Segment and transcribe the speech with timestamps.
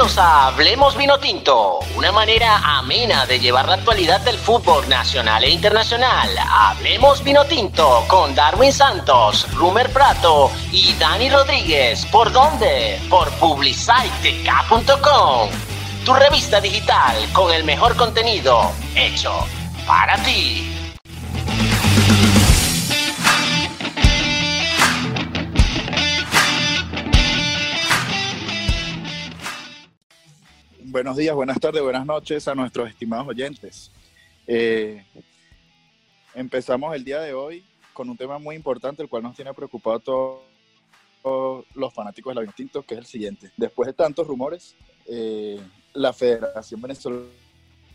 [0.00, 5.50] A Hablemos Vino Tinto, una manera amena de llevar la actualidad del fútbol nacional e
[5.50, 6.30] internacional.
[6.38, 12.06] Hablemos Vino Tinto con Darwin Santos, Rumer Prato y Dani Rodríguez.
[12.06, 12.98] ¿Por dónde?
[13.10, 15.50] Por publicitek.com,
[16.06, 19.46] tu revista digital con el mejor contenido hecho
[19.86, 20.69] para ti.
[30.90, 33.92] Buenos días, buenas tardes, buenas noches a nuestros estimados oyentes.
[34.46, 35.04] Eh,
[36.34, 40.00] empezamos el día de hoy con un tema muy importante, el cual nos tiene preocupado
[40.00, 43.52] todos, los fanáticos del Tinto, que es el siguiente.
[43.56, 44.74] Después de tantos rumores,
[45.06, 45.60] eh,
[45.92, 47.26] la Federación Venezolana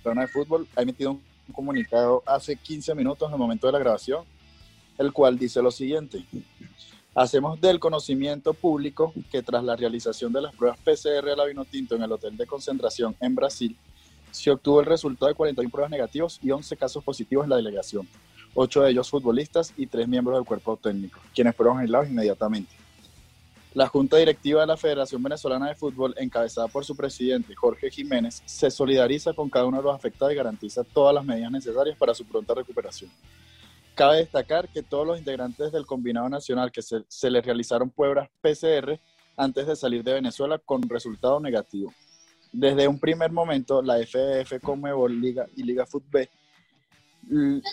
[0.04, 1.22] de Fútbol ha emitido un
[1.52, 4.24] comunicado hace 15 minutos en el momento de la grabación,
[4.98, 6.24] el cual dice lo siguiente.
[7.16, 11.96] Hacemos del conocimiento público que tras la realización de las pruebas PCR a la Vinotinto
[11.96, 13.78] en el hotel de concentración en Brasil,
[14.32, 18.06] se obtuvo el resultado de 41 pruebas negativas y 11 casos positivos en la delegación,
[18.54, 22.76] 8 de ellos futbolistas y 3 miembros del cuerpo técnico, quienes fueron aislados inmediatamente.
[23.74, 28.44] La Junta Directiva de la Federación Venezolana de Fútbol, encabezada por su presidente Jorge Jiménez,
[28.46, 32.14] se solidariza con cada uno de los afectados y garantiza todas las medidas necesarias para
[32.14, 33.10] su pronta recuperación.
[33.96, 38.30] Cabe destacar que todos los integrantes del combinado nacional que se, se les realizaron pruebas
[38.42, 39.00] PCR
[39.38, 41.94] antes de salir de Venezuela con resultado negativo.
[42.52, 46.30] Desde un primer momento, la FF, Conmebol, Liga y Liga Fútbol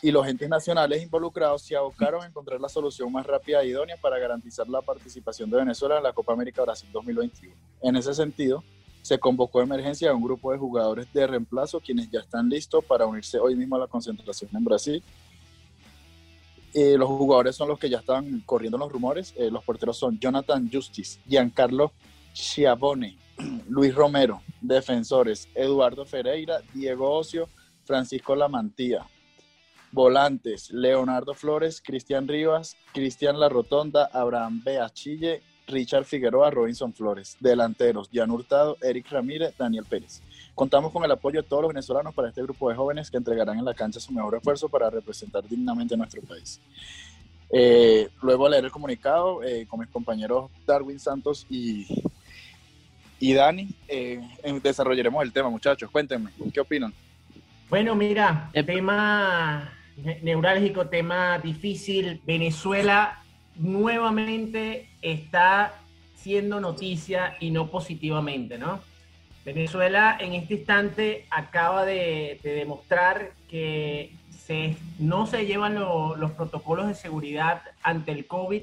[0.03, 3.97] y los entes nacionales involucrados se abocaron a encontrar la solución más rápida e idónea
[4.01, 7.55] para garantizar la participación de Venezuela en la Copa América Brasil 2021.
[7.83, 8.65] En ese sentido,
[9.03, 12.85] se convocó de emergencia a un grupo de jugadores de reemplazo quienes ya están listos
[12.85, 15.03] para unirse hoy mismo a la concentración en Brasil
[16.75, 19.35] eh, los jugadores son los que ya están corriendo los rumores.
[19.37, 21.93] Eh, los porteros son Jonathan Justice, Giancarlo
[22.35, 23.19] Schiavone,
[23.69, 27.49] Luis Romero, defensores, Eduardo Ferreira, Diego Ocio,
[27.85, 29.07] Francisco Lamantía.
[29.93, 37.37] Volantes, Leonardo Flores, Cristian Rivas, Cristian La Rotonda, Abraham Beachille, Richard Figueroa, Robinson Flores.
[37.41, 40.23] Delanteros, Jan Hurtado, Eric Ramírez, Daniel Pérez.
[40.55, 43.59] Contamos con el apoyo de todos los venezolanos para este grupo de jóvenes que entregarán
[43.59, 46.61] en la cancha su mejor esfuerzo para representar dignamente a nuestro país.
[47.51, 51.87] Eh, luego leer el comunicado eh, con mis compañeros Darwin Santos y,
[53.19, 54.21] y Dani, eh,
[54.63, 55.91] desarrollaremos el tema, muchachos.
[55.91, 56.93] Cuéntenme, ¿qué opinan?
[57.71, 59.73] Bueno, mira, tema
[60.23, 62.21] neurálgico, tema difícil.
[62.27, 63.23] Venezuela
[63.57, 65.81] nuevamente está
[66.15, 68.81] siendo noticia y no positivamente, ¿no?
[69.45, 74.13] Venezuela en este instante acaba de, demostrar que
[74.99, 78.63] no se llevan los protocolos de seguridad ante el COVID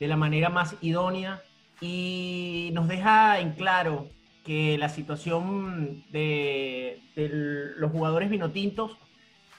[0.00, 1.40] de la manera más idónea
[1.80, 4.08] y nos deja en claro
[4.44, 8.96] que la situación de, los jugadores vinotintos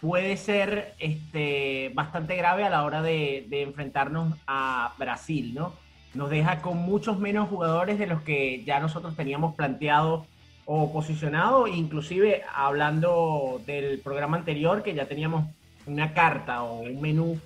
[0.02, 5.74] puede ser este, bastante grave a la hora de, de, enfrentarnos a Brasil, ¿no?
[6.14, 10.26] Nos deja con muchos menos jugadores de los que ya nosotros teníamos planteado
[10.72, 15.46] o posicionado, inclusive hablando del programa anterior, que ya teníamos
[15.88, 17.42] una carta o un menú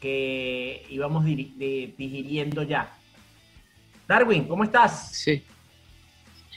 [0.00, 2.90] que íbamos digiriendo ya.
[4.08, 5.10] Darwin, ¿cómo estás?
[5.12, 5.44] Sí.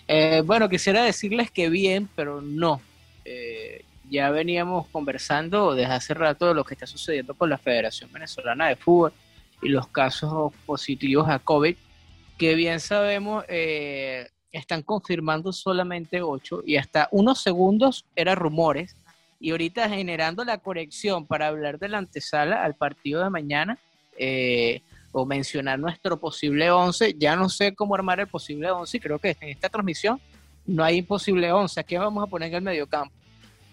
[0.07, 2.79] Eh, bueno, quisiera decirles que bien, pero no.
[3.25, 8.09] Eh, ya veníamos conversando desde hace rato de lo que está sucediendo con la Federación
[8.13, 9.11] Venezolana de Fútbol
[9.61, 11.75] y los casos positivos a COVID,
[12.37, 18.95] que bien sabemos, eh, están confirmando solamente 8 y hasta unos segundos eran rumores
[19.39, 23.77] y ahorita generando la corrección para hablar de la antesala al partido de mañana
[24.17, 24.81] eh,
[25.11, 29.19] o mencionar nuestro posible 11, ya no sé cómo armar el posible 11 y creo
[29.19, 30.19] que en esta transmisión
[30.65, 33.13] no hay imposible 11, ¿a quién vamos a poner en el mediocampo?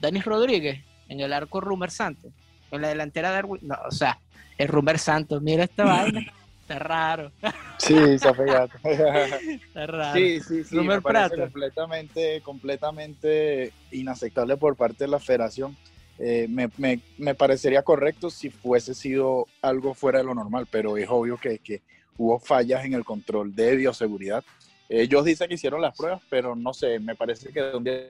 [0.00, 2.32] Dani Rodríguez en el arco Rumer Santos,
[2.70, 4.18] en la delantera de no, o sea,
[4.58, 6.32] el Rumer Santos, mira esta vaina.
[6.64, 7.30] Está raro.
[7.76, 10.14] Sí, está Está raro.
[10.18, 10.76] Sí, sí, sí.
[10.76, 15.76] me parece completamente, completamente inaceptable por parte de la federación.
[16.18, 20.96] Eh, me, me, me, parecería correcto si fuese sido algo fuera de lo normal, pero
[20.96, 21.82] es obvio que, que
[22.16, 24.42] hubo fallas en el control de bioseguridad.
[24.88, 28.06] Ellos dicen que hicieron las pruebas, pero no sé, me parece que de un día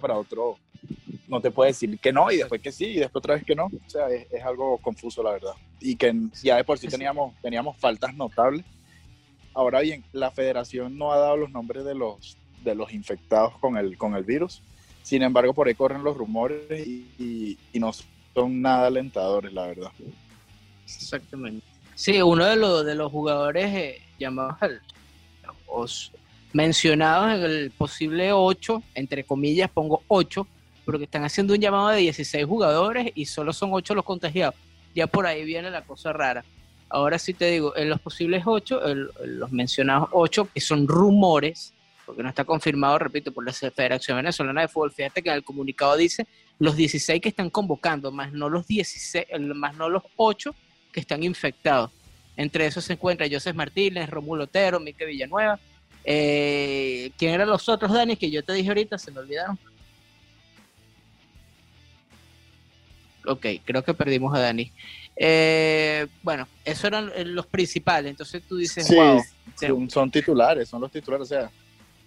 [0.00, 0.56] para otro
[1.28, 3.54] no te puede decir que no y después que sí y después otra vez que
[3.54, 3.66] no.
[3.66, 5.54] O sea, es, algo confuso, la verdad.
[5.80, 8.64] Y que ya de por sí teníamos, teníamos faltas notables.
[9.54, 13.76] Ahora bien, la federación no ha dado los nombres de los, de los infectados con
[13.76, 14.62] el, con el virus.
[15.02, 17.92] Sin embargo, por ahí corren los rumores y, no
[18.34, 19.90] son nada alentadores, la verdad.
[20.84, 21.64] Exactamente.
[21.94, 24.58] Sí, uno de los, de los jugadores eh, llamados
[26.52, 30.46] mencionados en el posible 8, entre comillas pongo 8,
[30.86, 34.54] porque están haciendo un llamado de 16 jugadores y solo son 8 los contagiados.
[34.94, 36.44] Ya por ahí viene la cosa rara.
[36.88, 38.80] Ahora sí te digo, en los posibles 8,
[39.24, 41.74] los mencionados 8, que son rumores,
[42.06, 44.92] porque no está confirmado, repito, por la Federación Venezolana de Fútbol.
[44.92, 46.24] Fíjate que en el comunicado dice
[46.60, 50.54] los 16 que están convocando, más no los 16, más no los 8
[50.92, 51.90] que están infectados.
[52.36, 55.58] Entre esos se encuentra José Martínez, Romulo Otero, Mique Villanueva.
[56.04, 58.16] Eh, ¿Quién eran los otros, Dani?
[58.16, 59.58] Que yo te dije ahorita, se me olvidaron.
[63.26, 64.72] Ok, creo que perdimos a Dani.
[65.16, 68.10] Eh, bueno, esos eran los principales.
[68.10, 69.88] Entonces tú dices, wow.
[69.90, 71.24] son titulares, son los titulares.
[71.24, 71.50] O sea,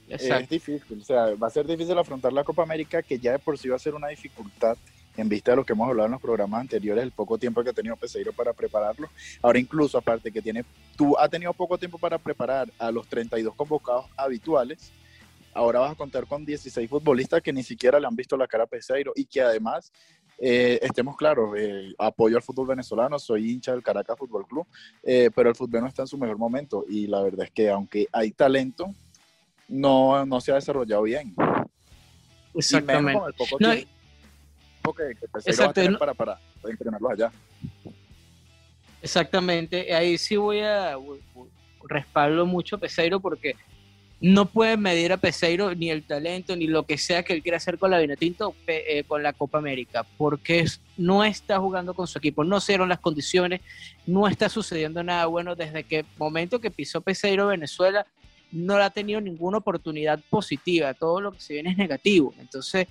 [0.10, 3.40] es difícil, o sea, va a ser difícil afrontar la Copa América, que ya de
[3.40, 4.78] por sí va a ser una dificultad
[5.18, 7.70] en vista de lo que hemos hablado en los programas anteriores, el poco tiempo que
[7.70, 9.10] ha tenido Peseiro para prepararlo.
[9.42, 10.64] Ahora incluso, aparte que tiene,
[10.96, 14.92] tú has tenido poco tiempo para preparar a los 32 convocados habituales,
[15.54, 18.64] ahora vas a contar con 16 futbolistas que ni siquiera le han visto la cara
[18.64, 19.92] a Peseiro y que además,
[20.42, 24.66] eh, estemos claros, eh, apoyo al fútbol venezolano, soy hincha del Caracas Fútbol Club,
[25.04, 27.70] eh, pero el fútbol no está en su mejor momento y la verdad es que
[27.70, 28.94] aunque hay talento,
[29.68, 31.36] no, no se ha desarrollado bien.
[32.54, 33.20] Exactamente.
[35.98, 37.32] para, para entrenarlos allá.
[39.02, 40.98] Exactamente, ahí sí voy a
[41.84, 43.56] respaldo mucho a Peseiro porque
[44.22, 47.58] no puede medir a Peseiro ni el talento ni lo que sea que él quiera
[47.58, 50.66] hacer con la Vinotinto eh, con la Copa América, porque
[50.98, 53.62] no está jugando con su equipo, no se dieron las condiciones,
[54.06, 58.06] no está sucediendo nada bueno desde que momento que pisó Peseiro Venezuela
[58.52, 62.34] no ha tenido ninguna oportunidad positiva, todo lo que se viene es negativo.
[62.40, 62.88] Entonces,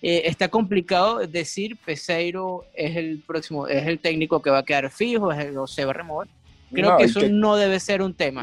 [0.00, 4.90] eh, está complicado decir Peseiro es el próximo, es el técnico que va a quedar
[4.90, 6.28] fijo, o se va a remover.
[6.72, 8.42] Creo que eso no debe ser un tema.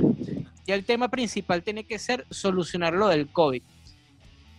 [0.69, 3.62] Ya el tema principal tiene que ser solucionar lo del COVID.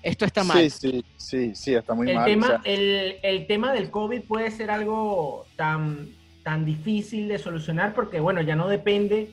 [0.03, 0.59] Esto está mal.
[0.59, 2.25] Sí, sí, sí, sí está muy el mal.
[2.25, 6.09] Tema, el, el, tema del COVID puede ser algo tan,
[6.43, 9.31] tan difícil de solucionar porque, bueno, ya no depende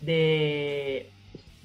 [0.00, 1.10] de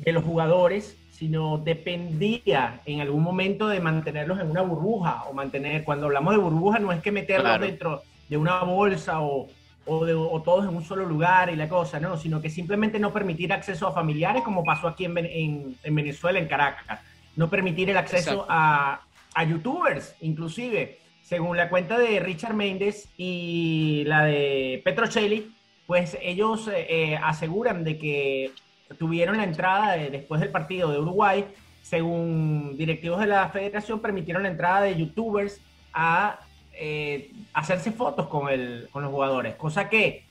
[0.01, 5.83] de los jugadores, sino dependía en algún momento de mantenerlos en una burbuja o mantener,
[5.83, 9.47] cuando hablamos de burbuja no es que meterlos dentro de una bolsa o,
[9.85, 13.51] o, todos en un solo lugar y la cosa, no, sino que simplemente no permitir
[13.51, 16.99] acceso a familiares como pasó aquí en, en, Venezuela, en Caracas,
[17.35, 19.01] no permitir el acceso a,
[19.33, 25.51] a youtubers, inclusive, según la cuenta de Richard Méndez y la de Petrocelli,
[25.87, 28.51] pues ellos eh, eh, aseguran de que
[28.97, 31.45] tuvieron la entrada después del partido de Uruguay,
[31.81, 35.61] según directivos de la federación, permitieron la entrada de youtubers
[35.93, 36.39] a
[36.83, 40.23] eh, hacerse fotos con, el, con los jugadores, cosa que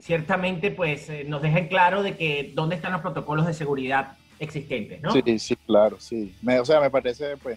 [0.00, 4.16] ciertamente pues eh, nos deja en claro de que dónde están los protocolos de seguridad
[4.40, 5.12] existentes, ¿no?
[5.12, 6.34] Sí, sí, claro, sí.
[6.44, 7.56] o sea, me parece, pues,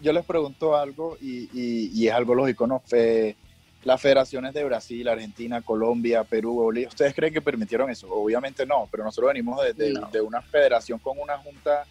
[0.00, 2.80] yo les pregunto algo y, y, es algo lógico, ¿no?
[2.80, 3.36] Fe,
[3.84, 8.08] las federaciones de Brasil, Argentina, Colombia, Perú, Bolivia, ¿ustedes creen que permitieron eso?
[8.10, 11.84] Obviamente no, pero nosotros venimos de, una federación con una junta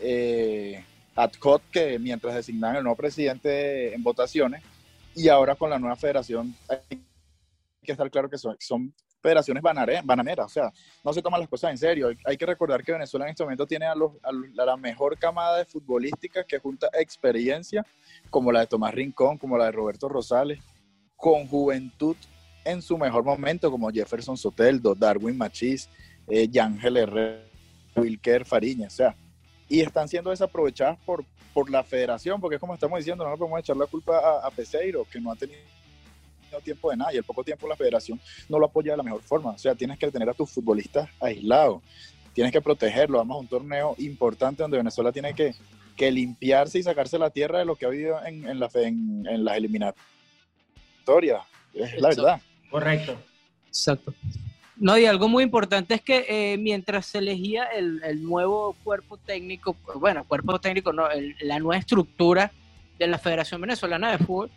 [0.00, 0.82] eh,
[1.14, 4.62] ad hoc que mientras designan el nuevo presidente en votaciones
[5.14, 7.02] y ahora con la nueva federación hay
[7.82, 11.70] que estar claro que son, son federaciones bananeras, o sea, no se toman las cosas
[11.70, 12.10] en serio.
[12.26, 15.56] Hay que recordar que Venezuela en este momento tiene a, los, a la mejor camada
[15.56, 17.86] de futbolística que junta experiencia,
[18.28, 20.60] como la de Tomás Rincón, como la de Roberto Rosales,
[21.16, 22.16] con juventud
[22.66, 25.88] en su mejor momento, como Jefferson Soteldo, Darwin Machís,
[26.26, 27.44] eh, Yángel Herrera,
[27.96, 29.16] Wilker Fariña, o sea,
[29.68, 33.38] y están siendo desaprovechadas por, por la federación, porque es como estamos diciendo, no le
[33.38, 35.60] podemos echar la culpa a, a Peseiro, que no ha tenido
[36.62, 39.22] tiempo de nada y el poco tiempo la federación no lo apoya de la mejor
[39.22, 39.50] forma.
[39.50, 41.82] O sea, tienes que tener a tus futbolistas aislados,
[42.32, 43.18] tienes que protegerlo.
[43.18, 45.54] Vamos a un torneo importante donde Venezuela tiene que,
[45.96, 49.26] que limpiarse y sacarse la tierra de lo que ha habido en, en, la, en,
[49.26, 50.14] en las eliminatorias
[51.04, 51.42] historia,
[51.74, 52.40] es la verdad.
[52.70, 53.14] Correcto.
[53.68, 54.14] Exacto.
[54.76, 59.76] No, y algo muy importante es que eh, mientras se elegía el, nuevo cuerpo técnico,
[59.96, 61.06] bueno, cuerpo técnico, no,
[61.40, 62.50] la nueva estructura
[62.98, 64.50] de la Federación Venezolana de Fútbol,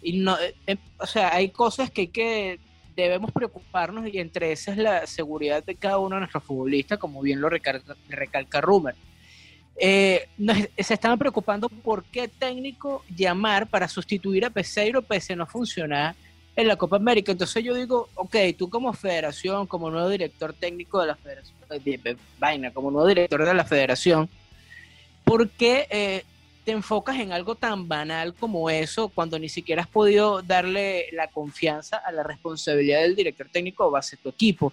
[0.00, 2.60] y no, eh, em, o sea, hay cosas que, que
[2.94, 7.20] debemos preocuparnos y entre esas es la seguridad de cada uno de nuestros futbolistas, como
[7.20, 8.94] bien lo recalca, recalca Rumer.
[9.76, 10.28] Eh,
[10.78, 16.14] se estaban preocupando por qué técnico llamar para sustituir a Peseiro pese no funcionar
[16.56, 17.32] en la Copa América.
[17.32, 22.16] Entonces yo digo, ok, tú como federación, como nuevo director técnico de la federación, eh,
[22.38, 24.28] vaina, como nuevo director de la federación,
[25.24, 26.24] ¿por qué eh,
[26.64, 31.28] te enfocas en algo tan banal como eso cuando ni siquiera has podido darle la
[31.28, 34.72] confianza a la responsabilidad del director técnico base a tu equipo?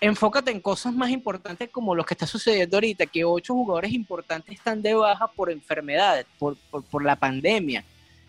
[0.00, 4.54] enfócate en cosas más importantes como lo que está sucediendo ahorita, que ocho jugadores importantes
[4.54, 7.84] están de baja por enfermedades, por, por, la pandemia.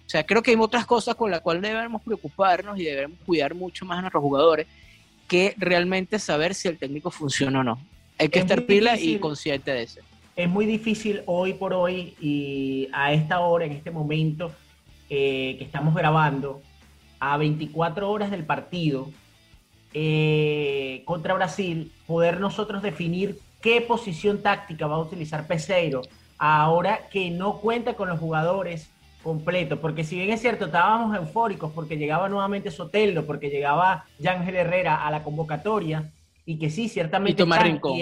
[0.08, 3.54] O sea, creo que hay otras cosas con las cuales debemos preocuparnos y debemos cuidar
[3.54, 4.66] mucho más a nuestros jugadores
[5.28, 7.78] que realmente saber si el técnico funciona o no.
[8.18, 10.00] Hay que estar pila y consciente de eso.
[10.38, 14.54] Es muy difícil hoy por hoy y a esta hora, en este momento
[15.10, 16.62] eh, que estamos grabando,
[17.20, 19.12] a 24 horas del partido,
[19.94, 26.02] eh, contra Brasil, poder nosotros definir qué posición táctica va a utilizar Peseiro
[26.38, 28.90] ahora que no cuenta con los jugadores
[29.24, 29.80] completos.
[29.80, 35.06] Porque si bien es cierto, estábamos eufóricos porque llegaba nuevamente Sotelo, porque llegaba Yángel Herrera
[35.06, 36.12] a la convocatoria
[36.46, 37.34] y que sí, ciertamente...
[37.34, 38.00] Y Tomás Rincón.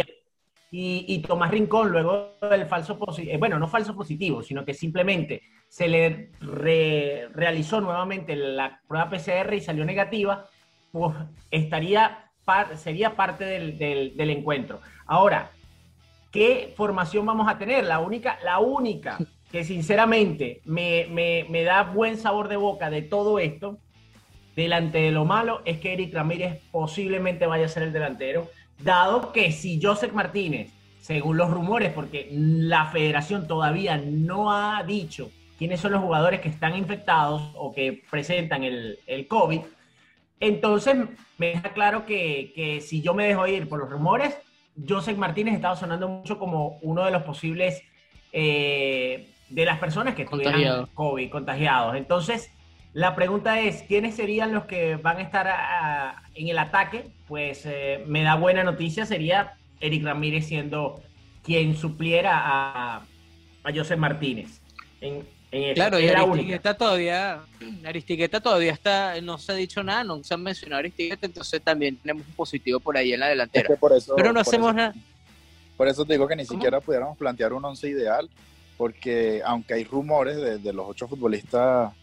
[0.78, 5.42] Y, Tomás Rincón, luego del falso positivo, eh, bueno, no falso positivo, sino que simplemente
[5.70, 10.48] se le realizó nuevamente la prueba PCR y salió negativa,
[10.92, 11.16] pues
[11.50, 12.30] estaría,
[12.76, 14.82] sería parte del, encuentro.
[15.06, 15.52] Ahora,
[16.32, 17.86] ¿qué formación vamos a tener?
[17.86, 19.18] La única, la única
[19.56, 23.78] que sinceramente me, da buen sabor de boca de todo esto,
[24.54, 28.50] delante de lo malo, es que Eric Ramírez posiblemente vaya a ser el delantero,
[28.84, 35.32] dado que si Joseph Martínez, según los rumores, porque la federación todavía no ha dicho
[35.58, 39.62] quiénes son los jugadores que están infectados o que presentan el, el COVID,
[40.42, 40.98] entonces,
[41.38, 44.38] me deja claro que, si yo me dejo ir por los rumores,
[44.86, 47.82] Joseph Martínez estaba sonando mucho como uno de los posibles
[48.34, 51.96] eh, de las personas que estuvieran COVID, contagiados.
[51.96, 52.52] Entonces,
[52.92, 57.08] la pregunta es, ¿quiénes serían los que van a estar en el ataque?
[57.26, 61.02] Pues eh, me da buena noticia, sería Eric Ramírez siendo
[61.42, 63.06] quien supliera a,
[63.64, 64.60] a Joseph Martínez.
[65.00, 65.26] En,
[65.74, 67.40] claro, y Aristiqueta todavía,
[67.86, 71.96] Aristiqueta todavía está, no se ha dicho nada, no se han mencionado Aristiqueta, entonces también
[71.96, 73.70] tenemos un positivo por ahí en la delantera.
[74.18, 74.94] Pero no hacemos nada.
[75.78, 78.30] Por eso te digo que ni siquiera pudiéramos plantear un once ideal,
[78.78, 81.94] porque aunque hay rumores de, los ocho futbolistas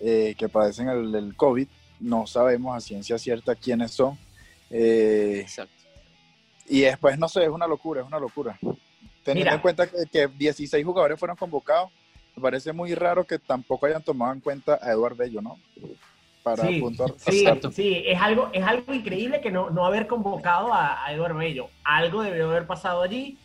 [0.00, 1.68] eh, que padecen el, COVID,
[2.00, 4.18] no sabemos a ciencia cierta quiénes son.
[4.70, 5.74] Eh, Exacto.
[6.68, 8.58] Y después, no sé, es una locura, es una locura.
[9.22, 11.90] Teniendo en cuenta que, que 16 jugadores fueron convocados,
[12.36, 15.58] me parece muy raro que tampoco hayan tomado en cuenta a Eduardo Bello, ¿no?
[16.42, 16.80] Para sí,
[17.18, 21.70] sí, sí, es algo, es algo increíble que no, no haber convocado a, Eduardo Bello.
[21.82, 23.36] Algo debió haber pasado allí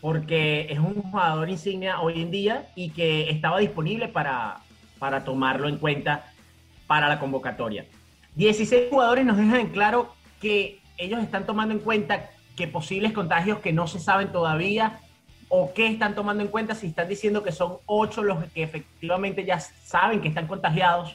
[0.00, 4.58] porque es un jugador insignia hoy en día y que estaba disponible para,
[4.98, 6.26] para tomarlo en cuenta
[6.86, 7.84] para la convocatoria.
[8.36, 13.58] 16 jugadores nos dejan en claro que ellos están tomando en cuenta que posibles contagios
[13.58, 15.00] que no se saben todavía
[15.48, 19.44] o qué están tomando en cuenta si están diciendo que son ocho los que efectivamente
[19.44, 21.14] ya saben que están contagiados.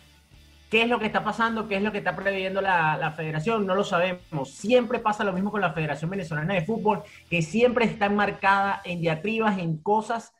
[0.70, 1.68] ¿Qué es lo que está pasando?
[1.68, 3.66] ¿Qué es lo que está previendo la, federación?
[3.66, 4.52] No lo sabemos.
[4.52, 9.00] Siempre pasa lo mismo con la Federación Venezolana de Fútbol, que siempre está enmarcada en
[9.00, 10.34] diatribas, en cosas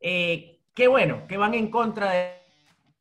[0.00, 2.34] eh, que, bueno, que van en contra de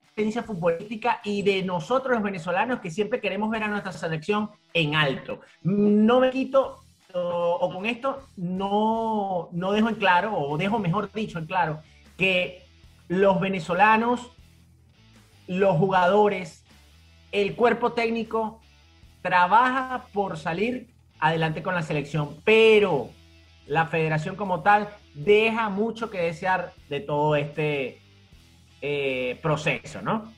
[0.04, 4.52] la ciencia futbolística y de nosotros los venezolanos que siempre queremos ver a nuestra selección
[4.74, 5.42] en alto.
[5.64, 11.40] No me quito o, con esto no, no dejo en claro, o dejo mejor dicho
[11.40, 11.82] en claro,
[12.18, 12.64] que
[13.08, 14.32] los venezolanos,
[15.48, 16.66] los jugadores,
[17.32, 18.62] el cuerpo técnico
[19.22, 20.88] trabaja por salir
[21.20, 23.10] adelante con la selección, pero
[23.66, 28.00] la federación como tal deja mucho que desear de todo este
[28.82, 30.32] eh, proceso, ¿no?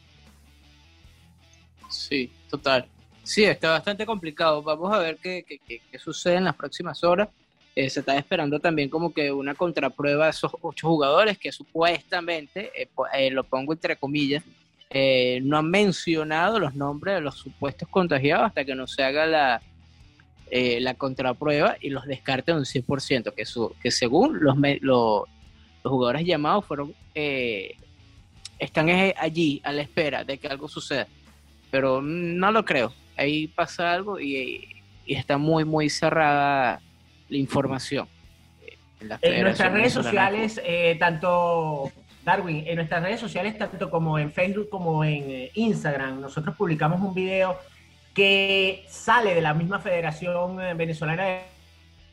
[1.90, 2.88] Sí, total.
[3.24, 4.64] Sí, está bastante complicado.
[4.64, 5.44] Vamos a ver qué,
[6.00, 7.30] sucede en las próximas horas.
[7.76, 12.72] Eh, se está esperando también como que una contraprueba de esos ocho jugadores que supuestamente,
[12.76, 14.44] eh, lo pongo entre comillas,
[14.92, 19.62] no han mencionado los nombres de los supuestos contagiados hasta que no se haga la,
[20.52, 25.24] la contraprueba y los descarte un 100%, que, su, que según los, los,
[25.84, 26.94] los jugadores llamados fueron
[28.58, 31.08] están allí a la espera de que algo suceda.
[31.72, 34.66] Pero no lo creo ahí pasa algo y,
[35.06, 36.82] está muy, muy cerrada
[37.30, 38.08] la información.
[39.22, 41.92] En, nuestras redes sociales, eh, tanto
[42.30, 47.02] Darwin, en nuestras redes sociales, tanto como en Facebook como en eh, Instagram, nosotros publicamos
[47.02, 47.58] un video
[48.14, 51.40] que sale de la misma Federación eh, Venezolana.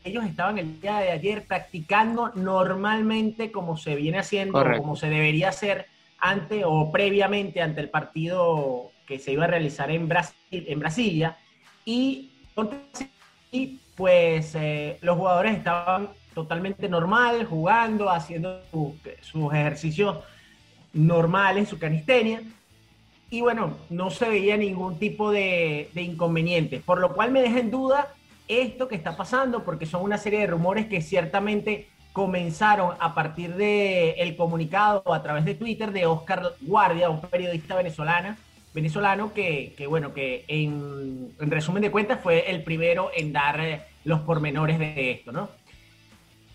[0.03, 5.49] Ellos estaban el día de ayer practicando normalmente como se viene haciendo, como se debería
[5.49, 5.85] hacer
[6.17, 11.37] ante o previamente ante el partido que se iba a realizar en, Brasil, en Brasilia
[11.85, 12.31] y,
[13.51, 18.61] y pues eh, los jugadores estaban totalmente normal, jugando, haciendo
[19.21, 20.19] sus ejercicios
[20.93, 22.43] normales, su canistenia,
[23.31, 27.57] y bueno, no se veía ningún tipo de, de, inconveniente, por lo cual me deja
[27.57, 28.13] en duda
[28.47, 33.55] esto que está pasando, porque son una serie de rumores que ciertamente comenzaron a partir
[33.55, 38.37] del el comunicado a través de Twitter de Oscar Guardia, un periodista venezolana,
[38.75, 43.87] venezolano que, que bueno, que en, en, resumen de cuentas fue el primero en dar
[44.03, 45.49] los pormenores de esto, ¿no?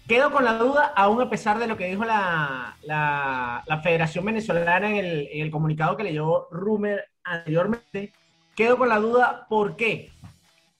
[0.06, 4.24] Quedo con la duda, aún a pesar de lo que dijo la, la, la Federación
[4.24, 8.12] Venezolana en el, en el, comunicado que leyó Rumer anteriormente,
[8.56, 10.10] quedo con la duda, ¿por qué?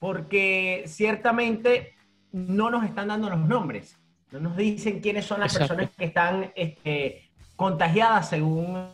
[0.01, 1.95] Porque ciertamente
[2.33, 3.97] no nos están dando los nombres,
[4.33, 5.77] no nos dicen quiénes son las Exacto.
[5.77, 8.89] personas que están este, contagiadas según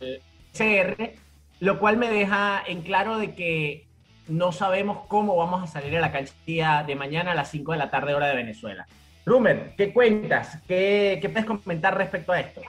[0.00, 0.22] el
[0.56, 1.14] CR,
[1.58, 3.88] lo cual me deja en claro de que
[4.28, 7.78] no sabemos cómo vamos a salir a la cancha de mañana a las 5 de
[7.78, 8.86] la tarde hora de Venezuela.
[9.24, 10.58] Rumer, ¿qué cuentas?
[10.66, 12.62] ¿Qué, ¿Qué, puedes comentar respecto a esto?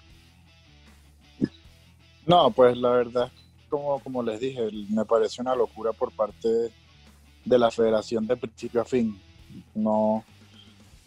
[2.25, 3.31] No, pues la verdad,
[3.69, 6.47] como, como les dije, me parece una locura por parte
[7.45, 9.19] de la federación de principio a fin.
[9.73, 10.23] No,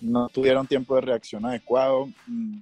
[0.00, 2.58] no tuvieron tiempo de reacción adecuado, mm,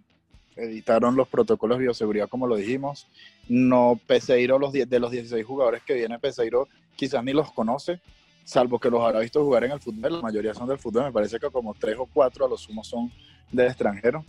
[0.56, 3.06] editaron los protocolos de bioseguridad como lo dijimos.
[3.48, 8.00] No, Peseiro, los, de los 16 jugadores que viene Peseiro, quizás ni los conoce
[8.44, 11.12] salvo que los habrá visto jugar en el fútbol, la mayoría son del fútbol, me
[11.12, 13.10] parece que como tres o cuatro a lo sumo son
[13.50, 14.24] del extranjero.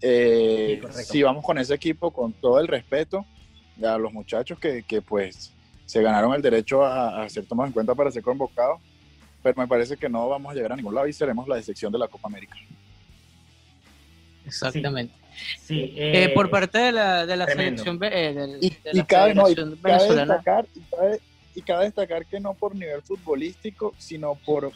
[0.00, 3.24] Eh, sí, si vamos con ese equipo, con todo el respeto
[3.82, 5.52] a los muchachos que, que pues
[5.84, 8.80] se ganaron el derecho a, a, ser tomados en cuenta para ser convocados,
[9.42, 11.92] pero me parece que no vamos a llegar a ningún lado y seremos la decepción
[11.92, 12.56] de la Copa América.
[14.46, 15.14] Exactamente.
[15.60, 19.02] Sí, eh, eh, por parte de la, de la selección eh, de, y, de la
[19.02, 21.20] y cabe, no, y cabe destacar, y cabe,
[21.56, 24.70] y cabe destacar que no por nivel futbolístico, sino por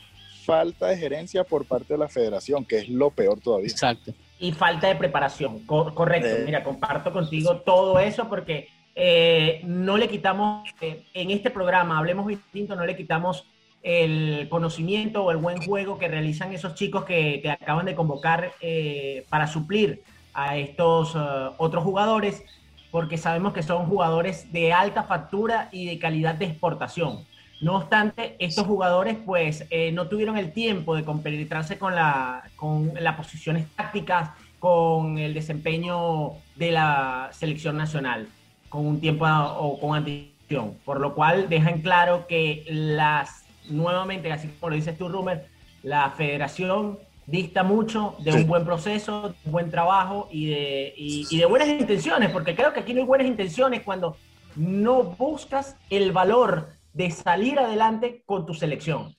[0.45, 3.69] falta de gerencia por parte de la federación, que es lo peor todavía.
[3.69, 4.13] Exacto.
[4.39, 6.29] Y falta de preparación, Co correcto.
[6.29, 6.43] Eh.
[6.47, 12.27] Mira, comparto contigo todo eso porque eh, no le quitamos, eh, en este programa, Hablemos
[12.27, 13.47] Distinto, no le quitamos
[13.83, 18.53] el conocimiento o el buen juego que realizan esos chicos que, que acaban de convocar
[18.61, 20.03] eh, para suplir
[20.33, 22.45] a estos uh, otros jugadores
[22.91, 27.25] porque sabemos que son jugadores de alta factura y de calidad de exportación.
[27.61, 32.93] No obstante, estos jugadores pues eh, no tuvieron el tiempo de compenetrarse con, la, con
[32.99, 38.29] las posiciones tácticas, con el desempeño de la selección nacional,
[38.71, 44.49] con un tiempo o con anticipación, por lo cual dejan claro que las, nuevamente, así
[44.59, 45.47] como lo dices tú, Rumer,
[45.83, 46.99] la federación
[47.31, 51.47] dista mucho de un buen proceso, de un buen trabajo y de, y, y de
[51.47, 54.17] buenas intenciones, porque creo que aquí no hay buenas intenciones cuando
[54.57, 59.15] no buscas el valor de salir adelante con tu selección.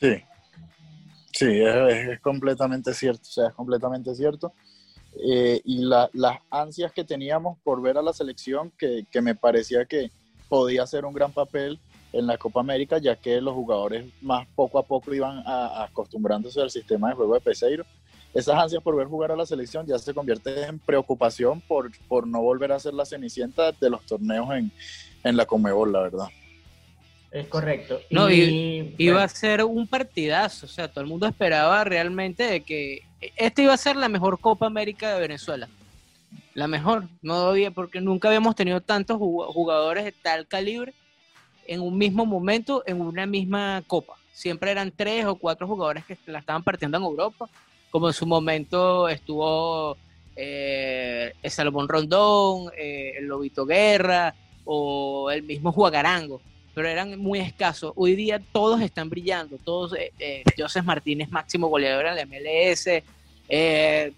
[0.00, 0.22] Sí,
[1.32, 4.52] sí, es, es completamente cierto, o sea, es completamente cierto.
[5.16, 9.34] Eh, y la, las ansias que teníamos por ver a la selección, que, que me
[9.34, 10.10] parecía que
[10.48, 11.80] podía hacer un gran papel,
[12.14, 15.84] en la Copa América, ya que los jugadores más poco a poco iban a, a
[15.84, 17.84] acostumbrándose al sistema de juego de Peseiro.
[18.32, 22.26] Esas ansias por ver jugar a la selección ya se convierte en preocupación por, por
[22.26, 24.72] no volver a ser la cenicienta de los torneos en,
[25.22, 26.26] en la Comebol, la verdad.
[27.30, 28.00] Es correcto.
[28.10, 29.24] No, y, iba bueno.
[29.24, 33.02] a ser un partidazo, o sea, todo el mundo esperaba realmente de que
[33.36, 35.68] esta iba a ser la mejor Copa América de Venezuela.
[36.54, 40.94] La mejor, no había, porque nunca habíamos tenido tantos jugadores de tal calibre
[41.66, 44.14] en un mismo momento, en una misma copa.
[44.32, 47.48] Siempre eran tres o cuatro jugadores que la estaban partiendo en Europa,
[47.90, 49.96] como en su momento estuvo
[50.36, 56.40] eh, Salomón Rondón, eh, el Lobito Guerra o el mismo Juagarango,
[56.74, 57.92] pero eran muy escasos.
[57.94, 63.02] Hoy día todos están brillando, todos, eh, eh Joseph Martínez, máximo goleador en la MLS,
[63.48, 64.12] eh,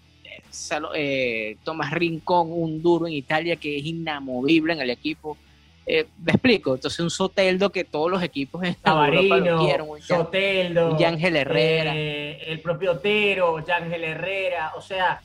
[1.65, 5.37] Tomás Rincón, un duro en Italia que es inamovible en el equipo.
[5.89, 10.03] Eh, me explico, entonces un Soteldo que todos los equipos en Tabarino, lo quieren, un
[10.03, 15.21] Soteldo, un Yángel Herrera, eh, el propio Otero, Yángel Herrera, o sea,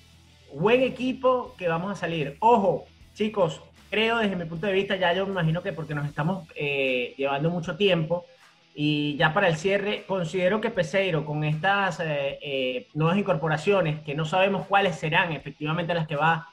[0.54, 2.38] buen equipo que vamos a salir.
[2.40, 6.08] Ojo, chicos, creo desde mi punto de vista, ya yo me imagino que porque nos
[6.08, 8.26] estamos eh, llevando mucho tiempo
[8.74, 14.16] y ya para el cierre, considero que Peseiro con estas eh, eh, nuevas incorporaciones, que
[14.16, 16.48] no sabemos cuáles serán efectivamente las que va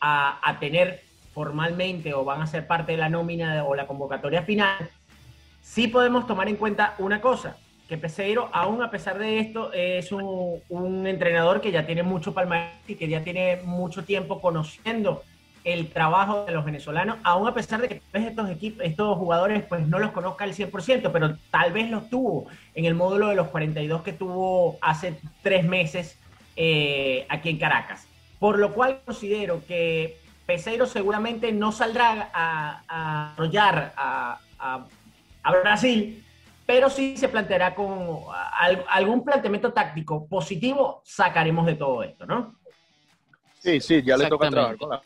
[0.00, 1.05] a, a tener
[1.36, 4.88] formalmente o van a ser parte de la nómina o la convocatoria final,
[5.60, 10.12] sí podemos tomar en cuenta una cosa, que Peseiro, aún a pesar de esto, es
[10.12, 15.24] un, entrenador que ya tiene mucho palmarés y que ya tiene mucho tiempo conociendo
[15.62, 19.86] el trabajo de los venezolanos, aún a pesar de que estos equipos, estos jugadores, pues
[19.86, 23.48] no los conozca al 100%, pero tal vez los tuvo en el módulo de los
[23.48, 26.18] 42 que tuvo hace tres meses
[26.56, 28.08] eh, aquí en Caracas.
[28.38, 34.86] Por lo cual considero que Peseiro seguramente no saldrá a, a arrollar a, a,
[35.42, 36.24] a, Brasil,
[36.64, 38.20] pero sí se planteará con
[38.88, 42.56] algún planteamiento táctico positivo, sacaremos de todo esto, ¿no?
[43.58, 45.02] Sí, sí, ya le toca trabajar con las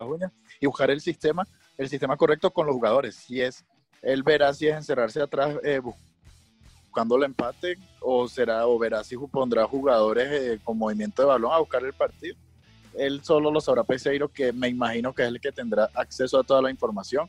[0.00, 3.16] uñas y buscar el sistema, el sistema correcto con los jugadores.
[3.16, 3.66] Si es,
[4.00, 9.16] él verá si es encerrarse atrás eh, buscando el empate o será o verá si
[9.18, 12.36] pondrá jugadores eh, con movimiento de balón a buscar el partido.
[12.98, 16.44] Él solo lo sabrá Peseiro, que me imagino que es el que tendrá acceso a
[16.44, 17.28] toda la información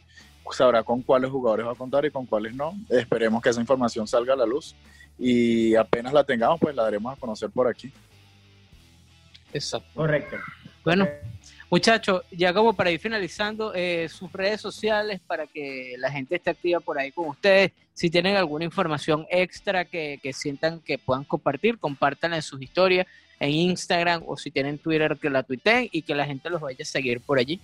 [0.52, 2.73] sabrá con cuáles jugadores va a contar y con cuáles no.
[2.89, 4.76] Esperemos que esa información salga a la luz
[5.17, 7.91] y apenas la tengamos, pues la daremos a conocer por aquí.
[9.54, 9.89] Exacto.
[9.93, 10.38] Correcto.
[10.84, 11.08] Bueno,
[11.69, 16.49] muchachos, ya como para ir finalizando, eh, sus redes sociales para que la gente esté
[16.49, 17.71] activa por ahí con ustedes.
[17.93, 23.06] Si tienen alguna información extra que, que sientan que puedan compartir, compártanla en sus historias
[23.43, 26.77] en Instagram o si tienen Twitter que la tuiteen y que la gente los vaya
[26.82, 27.60] a seguir por allí.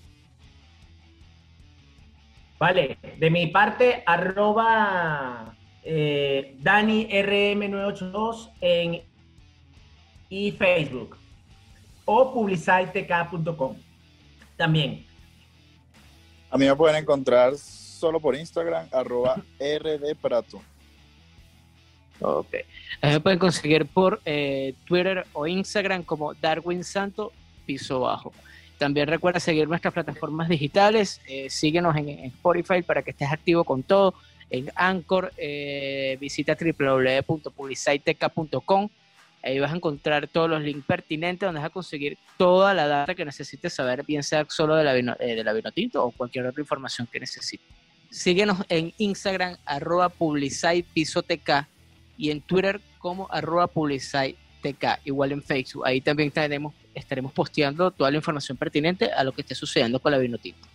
[2.59, 9.01] Vale, de mi parte, arroba eh, DaniRM982 en
[10.29, 11.17] y Facebook
[12.03, 13.77] o publicitek.com
[14.57, 15.05] también.
[16.51, 20.61] A mí me pueden encontrar solo por Instagram, arroba rdprato.
[22.21, 22.55] Ok.
[23.01, 27.31] Me pueden conseguir por eh, Twitter o Instagram como Darwin Santo,
[27.65, 28.33] piso bajo.
[28.79, 33.83] También recuerda seguir nuestras plataformas digitales, eh, síguenos en, Spotify para que estés activo con
[33.83, 34.13] todo,
[34.49, 38.89] en Anchor, eh, visita www.publiciteca.com,
[39.43, 43.15] ahí vas a encontrar todos los links pertinentes donde vas a conseguir toda la data
[43.15, 45.43] que necesites saber, bien sea solo de la, vino, eh,
[45.95, 47.67] o cualquier otra información que necesites.
[48.09, 51.67] Síguenos en Instagram, arroba publicitepisoteca
[52.19, 53.67] y en Twitter como arroba
[55.05, 55.87] igual en Facebook.
[55.87, 60.11] Ahí también tenemos estaremos posteando toda la información pertinente a lo que esté sucediendo con
[60.11, 60.68] la Vinotinto.